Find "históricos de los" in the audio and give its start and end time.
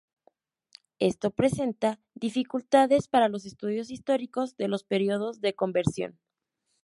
3.91-4.83